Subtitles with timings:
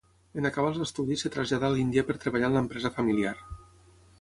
[0.41, 3.35] En acabar els estudis es traslladà a l'Índia per treballar en l'empresa familiar.